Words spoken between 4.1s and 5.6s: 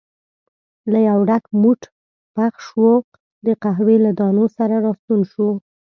دانو سره راستون شو.